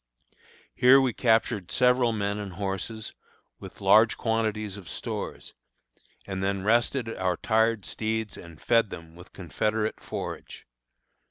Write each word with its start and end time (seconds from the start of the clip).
Here 0.73 0.99
we 0.99 1.13
captured 1.13 1.69
several 1.71 2.11
men 2.11 2.39
and 2.39 2.53
horses, 2.53 3.13
with 3.59 3.81
large 3.81 4.17
quantities 4.17 4.75
of 4.75 4.89
stores, 4.89 5.53
and 6.25 6.41
then 6.43 6.63
rested 6.63 7.07
our 7.17 7.37
tired 7.37 7.85
steeds 7.85 8.35
and 8.35 8.59
fed 8.59 8.89
them 8.89 9.13
with 9.15 9.31
confederate 9.31 9.99
forage. 10.01 10.65